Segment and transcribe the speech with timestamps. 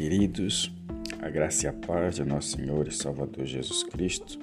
[0.00, 0.72] queridos,
[1.20, 4.38] a graça e a paz de nosso Senhor e Salvador Jesus Cristo.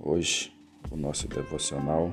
[0.00, 0.50] Hoje,
[0.90, 2.10] o nosso devocional,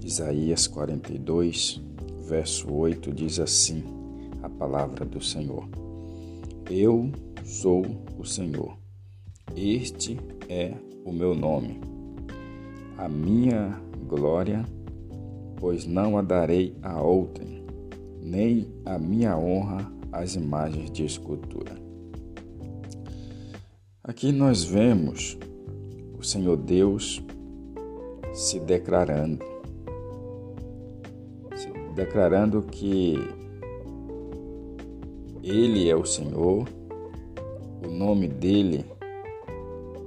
[0.00, 1.82] Isaías 42,
[2.28, 3.82] verso 8, diz assim:
[4.44, 5.68] a palavra do Senhor.
[6.70, 7.10] Eu
[7.42, 7.84] sou
[8.16, 8.78] o Senhor,
[9.56, 10.16] este
[10.48, 10.72] é
[11.04, 11.80] o meu nome,
[12.96, 13.76] a minha
[14.06, 14.64] glória,
[15.56, 17.66] pois não a darei a outrem,
[18.22, 21.74] nem a minha honra às imagens de escultura.
[24.02, 25.36] Aqui nós vemos
[26.16, 27.22] o Senhor Deus
[28.32, 29.44] se declarando,
[31.56, 33.16] se declarando que
[35.42, 36.68] Ele é o Senhor,
[37.84, 38.84] o nome dele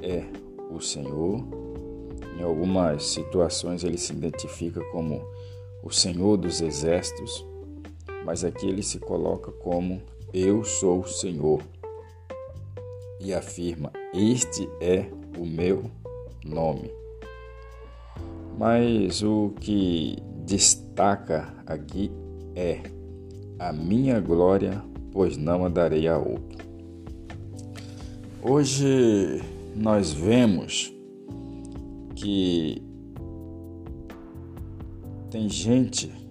[0.02, 0.24] é
[0.72, 1.44] o Senhor.
[2.40, 5.22] Em algumas situações ele se identifica como
[5.84, 7.46] o Senhor dos Exércitos
[8.28, 10.02] mas aqui ele se coloca como
[10.34, 11.62] Eu sou o Senhor
[13.22, 15.90] e afirma: Este é o meu
[16.44, 16.92] nome.
[18.60, 22.12] Mas o que destaca aqui
[22.54, 22.82] é
[23.58, 24.84] a minha glória,
[25.14, 26.68] pois não a darei a outro.
[28.44, 29.42] Hoje
[29.74, 30.94] nós vemos
[32.14, 32.84] que
[35.32, 36.27] tem gente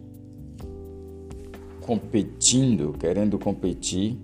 [1.87, 4.19] competindo, querendo competir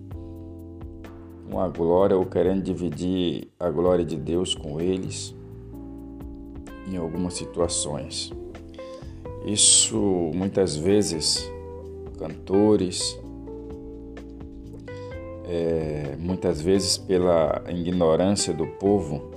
[1.48, 5.34] com a glória ou querendo dividir a glória de Deus com eles
[6.90, 8.32] em algumas situações.
[9.44, 9.96] Isso
[10.34, 11.48] muitas vezes
[12.18, 13.18] cantores,
[15.44, 19.30] é, muitas vezes pela ignorância do povo,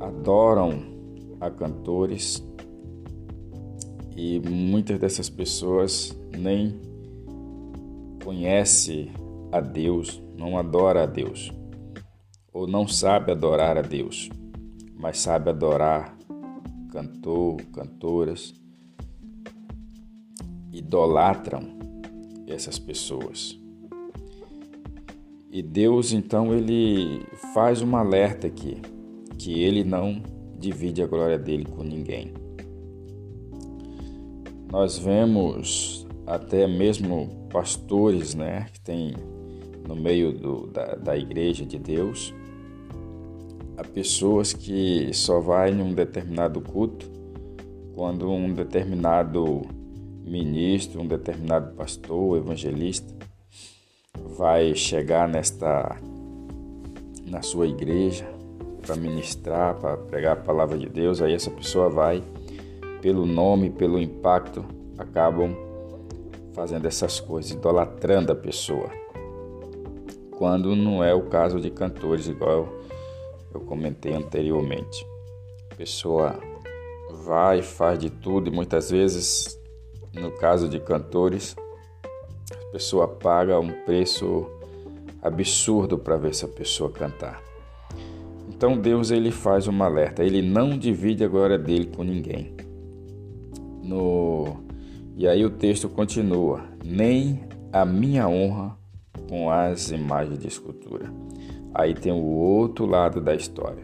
[0.00, 0.82] adoram
[1.40, 2.44] a cantores
[4.16, 6.80] e muitas dessas pessoas nem
[8.24, 9.10] conhece
[9.52, 11.52] a Deus, não adora a Deus,
[12.52, 14.30] ou não sabe adorar a Deus,
[14.98, 16.16] mas sabe adorar
[16.90, 18.54] cantor, cantoras,
[20.72, 21.76] idolatram
[22.46, 23.58] essas pessoas.
[25.50, 27.22] E Deus então ele
[27.52, 28.78] faz um alerta aqui,
[29.38, 30.22] que ele não
[30.58, 32.45] divide a glória dele com ninguém.
[34.76, 39.14] Nós vemos até mesmo pastores, né, que tem
[39.88, 42.34] no meio do, da, da igreja de Deus,
[43.78, 47.10] há pessoas que só vai em um determinado culto
[47.94, 49.62] quando um determinado
[50.22, 53.14] ministro, um determinado pastor, evangelista
[54.36, 55.96] vai chegar nesta
[57.24, 58.26] na sua igreja
[58.82, 62.22] para ministrar, para pregar a palavra de Deus, aí essa pessoa vai
[63.00, 64.64] pelo nome, pelo impacto,
[64.98, 65.54] acabam
[66.54, 68.90] fazendo essas coisas, idolatrando a pessoa.
[70.38, 72.68] Quando não é o caso de cantores, igual
[73.52, 75.06] eu comentei anteriormente.
[75.70, 76.38] A pessoa
[77.24, 79.58] vai, faz de tudo e muitas vezes,
[80.12, 81.56] no caso de cantores,
[82.52, 84.46] a pessoa paga um preço
[85.22, 87.42] absurdo para ver essa pessoa cantar.
[88.48, 92.54] Então Deus ele faz um alerta, ele não divide a glória dele com ninguém.
[93.86, 94.66] No
[95.16, 97.40] e aí o texto continua: nem
[97.72, 98.76] a minha honra
[99.28, 101.10] com as imagens de escultura.
[101.74, 103.82] Aí tem o outro lado da história.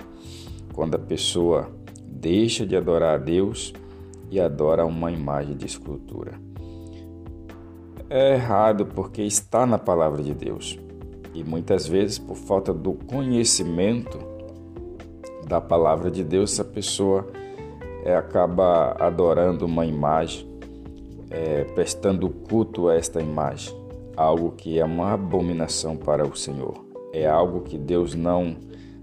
[0.74, 1.70] Quando a pessoa
[2.06, 3.72] deixa de adorar a Deus
[4.30, 6.34] e adora uma imagem de escultura.
[8.08, 10.78] É errado porque está na palavra de Deus.
[11.34, 14.18] E muitas vezes, por falta do conhecimento
[15.46, 17.26] da palavra de Deus, essa pessoa
[18.02, 20.50] é, acaba adorando uma imagem
[21.30, 23.74] é, prestando culto a esta imagem,
[24.16, 26.84] algo que é uma abominação para o Senhor.
[27.12, 28.56] É algo que Deus não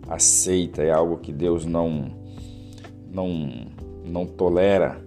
[0.08, 2.18] aceita, é algo que Deus não
[3.12, 3.68] não
[4.06, 5.04] não tolera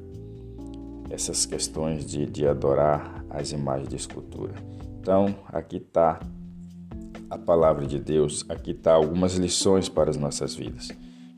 [1.11, 4.55] essas questões de, de adorar as imagens de escultura.
[5.01, 6.21] Então, aqui está
[7.29, 10.89] a palavra de Deus, aqui está algumas lições para as nossas vidas,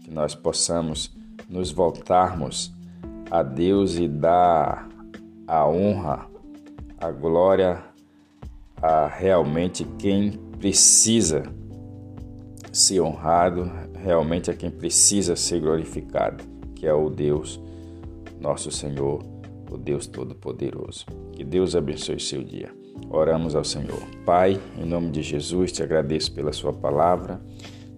[0.02, 1.14] que nós possamos
[1.54, 2.74] nos voltarmos
[3.30, 4.88] a Deus e dar
[5.46, 6.26] a honra,
[6.98, 7.80] a glória
[8.82, 11.44] a realmente quem precisa
[12.72, 16.42] ser honrado, realmente a quem precisa ser glorificado,
[16.74, 17.60] que é o Deus,
[18.40, 19.22] nosso Senhor,
[19.70, 21.06] o Deus Todo-Poderoso.
[21.32, 22.74] Que Deus abençoe seu dia.
[23.08, 24.02] Oramos ao Senhor.
[24.26, 27.40] Pai, em nome de Jesus, te agradeço pela sua palavra.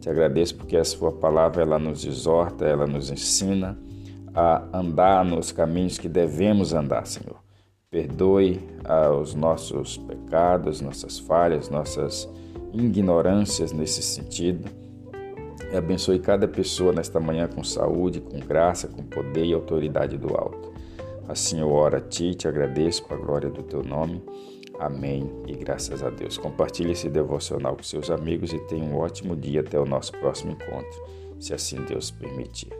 [0.06, 3.76] Te agradeço porque a sua palavra ela nos exorta, ela nos ensina
[4.32, 7.40] a andar nos caminhos que devemos andar, Senhor.
[7.90, 8.60] perdoe
[9.20, 12.32] os nossos pecados, nossas falhas, nossas
[12.72, 14.70] ignorâncias nesse sentido.
[15.72, 20.36] E abençoe cada pessoa nesta manhã com saúde, com graça, com poder e autoridade do
[20.36, 20.72] alto.
[21.28, 24.22] Assim eu oro a Ti, te agradeço para a glória do Teu nome.
[24.78, 26.36] Amém e graças a Deus.
[26.36, 30.52] Compartilhe esse devocional com seus amigos e tenha um ótimo dia até o nosso próximo
[30.52, 31.02] encontro,
[31.40, 32.70] se assim Deus permitir.